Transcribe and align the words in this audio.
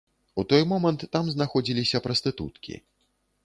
У 0.39 0.45
той 0.53 0.63
момант 0.71 1.05
там 1.13 1.29
знаходзіліся 1.35 2.03
прастытуткі. 2.09 2.83